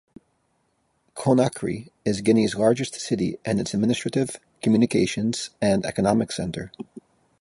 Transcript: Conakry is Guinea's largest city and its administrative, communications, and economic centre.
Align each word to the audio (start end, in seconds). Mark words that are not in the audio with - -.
Conakry 1.15 1.89
is 2.05 2.21
Guinea's 2.21 2.55
largest 2.55 2.95
city 2.95 3.37
and 3.45 3.59
its 3.59 3.75
administrative, 3.75 4.37
communications, 4.63 5.51
and 5.61 5.85
economic 5.85 6.31
centre. 6.31 6.71